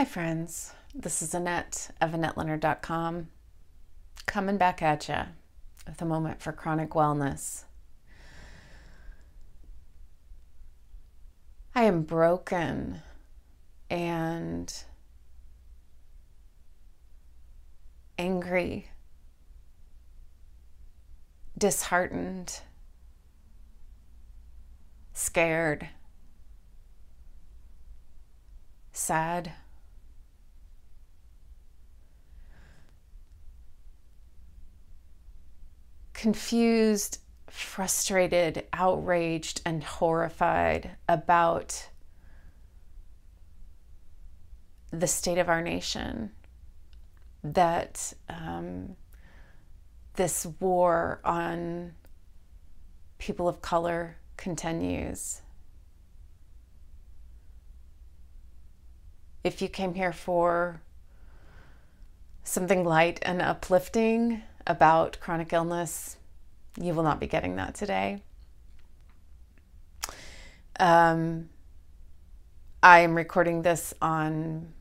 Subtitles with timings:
[0.00, 0.72] Hi, friends.
[0.94, 3.28] This is Annette of AnnetteLeonard.com
[4.24, 5.18] coming back at you
[5.86, 7.64] with a moment for chronic wellness.
[11.74, 13.02] I am broken
[13.90, 14.72] and
[18.18, 18.86] angry,
[21.58, 22.60] disheartened,
[25.12, 25.90] scared,
[28.92, 29.52] sad.
[36.20, 37.16] Confused,
[37.48, 41.88] frustrated, outraged, and horrified about
[44.90, 46.30] the state of our nation.
[47.42, 48.96] That um,
[50.16, 51.92] this war on
[53.16, 55.40] people of color continues.
[59.42, 60.82] If you came here for
[62.44, 66.16] something light and uplifting, about chronic illness,
[66.80, 68.22] you will not be getting that today.
[70.78, 71.48] Um,
[72.80, 74.72] I am recording this on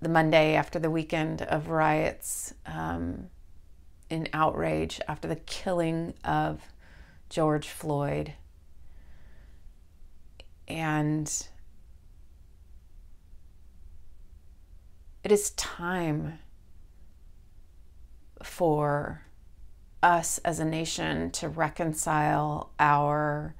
[0.00, 3.28] the Monday after the weekend of riots um,
[4.08, 6.62] in outrage after the killing of
[7.28, 8.32] George Floyd.
[10.68, 11.28] And
[15.24, 16.38] it is time
[18.56, 19.20] for
[20.02, 23.54] us as a nation to reconcile our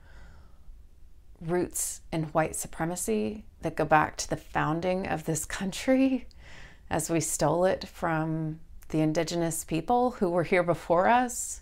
[1.38, 6.26] roots in white supremacy that go back to the founding of this country
[6.90, 8.58] as we stole it from
[8.88, 11.60] the indigenous people who were here before us.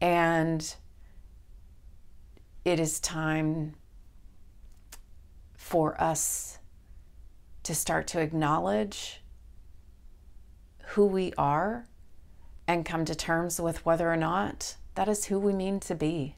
[0.00, 0.74] And
[2.64, 3.76] it is time
[5.54, 6.58] for us
[7.62, 9.22] to start to acknowledge
[10.94, 11.86] who we are
[12.70, 16.36] and come to terms with whether or not that is who we mean to be.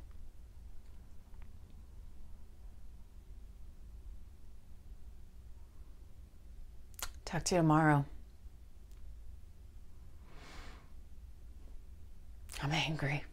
[7.27, 8.07] Talk to you tomorrow.
[12.63, 13.25] I'm angry.